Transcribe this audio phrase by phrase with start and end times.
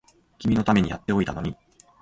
[0.39, 1.55] 君のためにやっておいたのに